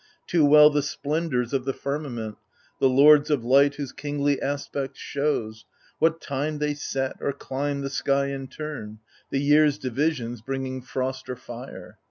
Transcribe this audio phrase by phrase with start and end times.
[0.25, 2.37] Too well, the splendours of the firmament,
[2.79, 5.63] The lords of light, whose kingly aspect shows—
[5.99, 8.97] What time they set or climb the sky in turn—
[9.29, 11.99] The year's divisions, bringing frost or fire.